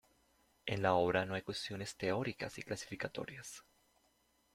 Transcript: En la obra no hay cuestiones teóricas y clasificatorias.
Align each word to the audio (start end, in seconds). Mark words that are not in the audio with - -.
En 0.65 0.81
la 0.81 0.95
obra 0.95 1.27
no 1.27 1.35
hay 1.35 1.43
cuestiones 1.43 1.95
teóricas 1.95 2.57
y 2.57 2.63
clasificatorias. 2.63 3.63